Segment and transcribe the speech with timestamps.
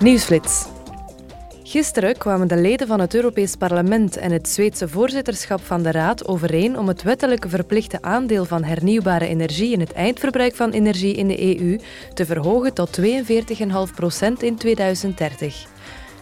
[0.00, 0.66] Nieuwsflits.
[1.62, 6.26] Gisteren kwamen de leden van het Europees Parlement en het Zweedse voorzitterschap van de Raad
[6.26, 11.28] overeen om het wettelijke verplichte aandeel van hernieuwbare energie in het eindverbruik van energie in
[11.28, 11.78] de EU
[12.14, 13.06] te verhogen tot 42,5
[13.94, 15.66] procent in 2030.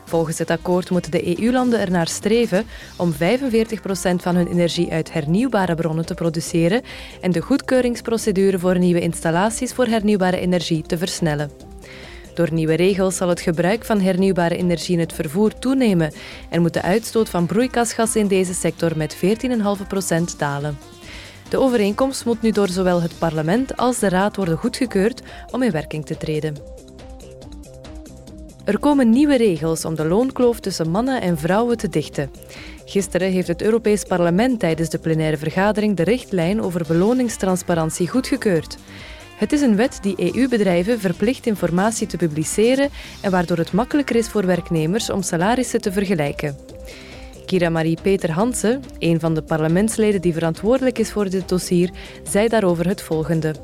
[0.04, 2.64] Volgens het akkoord moeten de EU-landen ernaar streven
[2.96, 6.82] om 45 procent van hun energie uit hernieuwbare bronnen te produceren
[7.20, 11.65] en de goedkeuringsprocedure voor nieuwe installaties voor hernieuwbare energie te versnellen.
[12.36, 16.12] Door nieuwe regels zal het gebruik van hernieuwbare energie in het vervoer toenemen
[16.50, 19.20] en moet de uitstoot van broeikasgassen in deze sector met 14,5%
[20.38, 20.78] dalen.
[21.48, 25.70] De overeenkomst moet nu door zowel het parlement als de raad worden goedgekeurd om in
[25.70, 26.54] werking te treden.
[28.64, 32.30] Er komen nieuwe regels om de loonkloof tussen mannen en vrouwen te dichten.
[32.84, 38.77] Gisteren heeft het Europees Parlement tijdens de plenaire vergadering de richtlijn over beloningstransparantie goedgekeurd.
[39.36, 42.90] Het is een wet die EU-bedrijven verplicht informatie te publiceren
[43.20, 46.56] en waardoor het makkelijker is voor werknemers om salarissen te vergelijken.
[47.46, 51.91] Kira Marie Peter Hansen, een van de parlementsleden die verantwoordelijk is voor dit dossier,
[52.28, 53.55] zei daarover het volgende.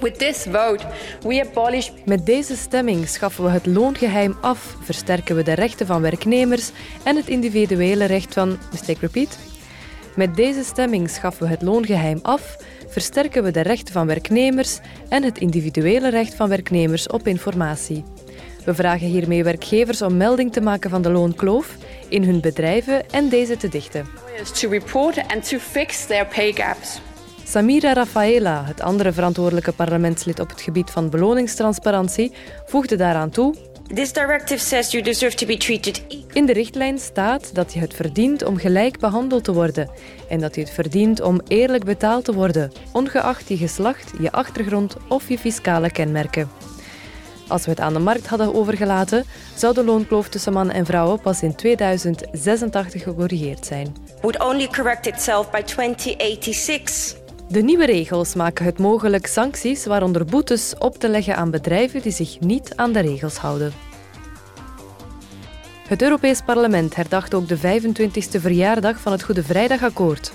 [0.00, 0.84] With this vote,
[1.20, 1.90] we abolish...
[2.04, 6.70] Met deze stemming schaffen we het loongeheim af, versterken we de rechten van werknemers
[7.02, 8.58] en het individuele recht van...
[8.70, 9.38] Mistake repeat?
[10.16, 12.56] Met deze stemming schaffen we het loongeheim af,
[12.92, 18.04] versterken we de rechten van werknemers en het individuele recht van werknemers op informatie.
[18.64, 21.76] We vragen hiermee werkgevers om melding te maken van de loonkloof
[22.08, 24.06] in hun bedrijven en deze te dichten.
[24.60, 27.00] To report and to fix their pay gaps.
[27.44, 32.32] Samira Rafaela, het andere verantwoordelijke parlementslid op het gebied van beloningstransparantie,
[32.66, 33.54] voegde daaraan toe
[33.86, 36.02] This directive says you deserve to be treated
[36.32, 39.90] in de richtlijn staat dat je het verdient om gelijk behandeld te worden
[40.28, 44.96] en dat je het verdient om eerlijk betaald te worden, ongeacht je geslacht, je achtergrond
[45.08, 46.50] of je fiscale kenmerken.
[47.48, 51.20] Als we het aan de markt hadden overgelaten, zou de loonkloof tussen mannen en vrouwen
[51.20, 53.96] pas in 2086 gecorrigeerd zijn.
[54.20, 57.21] Would only correct itself by 2086.
[57.52, 62.12] De nieuwe regels maken het mogelijk sancties, waaronder boetes, op te leggen aan bedrijven die
[62.12, 63.72] zich niet aan de regels houden.
[65.88, 70.32] Het Europees Parlement herdacht ook de 25e verjaardag van het Goede Vrijdagakkoord.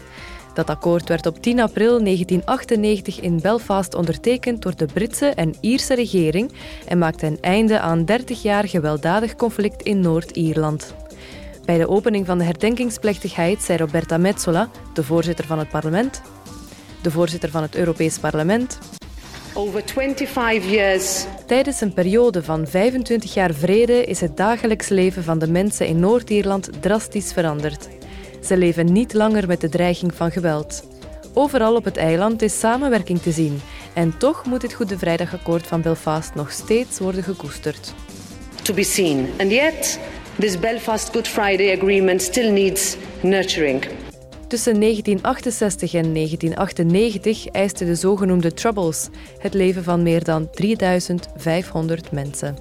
[0.54, 5.96] Dat akkoord werd op 10 april 1998 in Belfast ondertekend door de Britse en Ierse
[5.96, 6.52] regering
[6.88, 10.96] en maakte een einde aan 30 jaar gewelddadig conflict in Noord-Ierland.
[11.66, 16.22] Bij de opening van de herdenkingsplechtigheid zei Roberta Metsola, de voorzitter van het parlement,
[17.02, 18.78] de voorzitter van het Europees Parlement.
[19.54, 21.26] Over 25 years.
[21.46, 26.00] Tijdens een periode van 25 jaar vrede is het dagelijks leven van de mensen in
[26.00, 27.88] Noord-Ierland drastisch veranderd.
[28.44, 30.88] Ze leven niet langer met de dreiging van geweld.
[31.34, 33.62] Overal op het eiland is samenwerking te zien.
[33.94, 37.94] En toch moet het Goede Vrijdagakkoord van Belfast nog steeds worden gekoesterd.
[38.62, 39.30] To be seen.
[39.40, 40.00] And yet,
[40.40, 44.07] this Belfast Good Friday Agreement still needs nurturing.
[44.48, 52.56] Tussen 1968 en 1998 eiste de zogenoemde Troubles het leven van meer dan 3500 mensen.